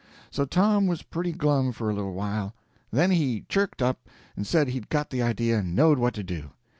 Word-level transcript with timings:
So 0.31 0.45
Tom 0.45 0.87
was 0.87 1.03
pretty 1.03 1.31
glum 1.31 1.71
for 1.73 1.87
a 1.87 1.93
little 1.93 2.15
while, 2.15 2.55
then 2.89 3.11
he 3.11 3.45
chirked 3.49 3.83
up 3.83 4.09
and 4.35 4.47
said 4.47 4.69
he'd 4.69 4.89
got 4.89 5.11
the 5.11 5.21
idea 5.21 5.59
and 5.59 5.75
knowed 5.75 5.99
what 5.99 6.15
to 6.15 6.23
do. 6.23 6.49